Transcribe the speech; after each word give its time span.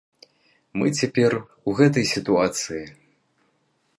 Мы 0.81 0.87
цяпер 1.01 1.31
у 1.71 1.75
гэтай 1.81 2.05
сітуацыі. 2.13 2.83